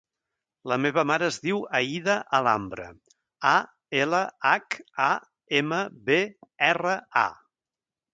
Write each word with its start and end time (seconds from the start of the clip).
La 0.71 0.75
meva 0.83 1.01
mare 1.09 1.25
es 1.33 1.35
diu 1.41 1.59
Aïda 1.79 2.15
Alhambra: 2.37 2.87
a, 3.49 3.51
ela, 4.05 4.21
hac, 4.53 4.79
a, 5.09 5.11
ema, 5.61 5.83
be, 6.09 6.19
erra, 6.71 6.97
a. 7.25 7.27